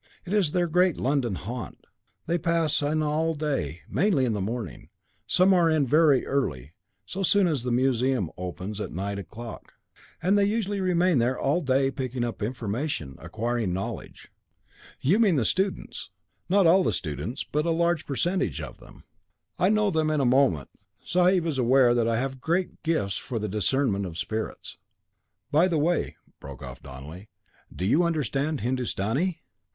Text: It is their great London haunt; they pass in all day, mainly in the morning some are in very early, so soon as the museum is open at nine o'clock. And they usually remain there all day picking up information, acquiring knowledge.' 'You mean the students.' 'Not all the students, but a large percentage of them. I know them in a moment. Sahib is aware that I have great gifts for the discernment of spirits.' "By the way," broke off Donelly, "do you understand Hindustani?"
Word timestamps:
It 0.25 0.33
is 0.33 0.51
their 0.51 0.65
great 0.65 0.97
London 0.97 1.35
haunt; 1.35 1.85
they 2.25 2.39
pass 2.39 2.81
in 2.81 3.03
all 3.03 3.35
day, 3.35 3.81
mainly 3.87 4.25
in 4.25 4.33
the 4.33 4.41
morning 4.41 4.89
some 5.27 5.53
are 5.53 5.69
in 5.69 5.85
very 5.85 6.25
early, 6.25 6.73
so 7.05 7.21
soon 7.21 7.45
as 7.45 7.61
the 7.61 7.71
museum 7.71 8.25
is 8.25 8.31
open 8.35 8.73
at 8.81 8.91
nine 8.91 9.19
o'clock. 9.19 9.73
And 10.19 10.39
they 10.39 10.45
usually 10.45 10.81
remain 10.81 11.19
there 11.19 11.39
all 11.39 11.61
day 11.61 11.91
picking 11.91 12.23
up 12.23 12.41
information, 12.41 13.15
acquiring 13.19 13.73
knowledge.' 13.73 14.31
'You 15.01 15.19
mean 15.19 15.35
the 15.35 15.45
students.' 15.45 16.09
'Not 16.49 16.65
all 16.65 16.81
the 16.81 16.91
students, 16.91 17.43
but 17.43 17.67
a 17.67 17.69
large 17.69 18.07
percentage 18.07 18.59
of 18.59 18.79
them. 18.79 19.03
I 19.59 19.69
know 19.69 19.91
them 19.91 20.09
in 20.09 20.19
a 20.19 20.25
moment. 20.25 20.69
Sahib 21.03 21.45
is 21.45 21.59
aware 21.59 21.93
that 21.93 22.07
I 22.07 22.17
have 22.17 22.41
great 22.41 22.81
gifts 22.81 23.17
for 23.17 23.37
the 23.37 23.47
discernment 23.47 24.07
of 24.07 24.17
spirits.' 24.17 24.79
"By 25.51 25.67
the 25.67 25.77
way," 25.77 26.15
broke 26.39 26.63
off 26.63 26.81
Donelly, 26.81 27.29
"do 27.71 27.85
you 27.85 28.01
understand 28.01 28.61
Hindustani?" 28.61 29.43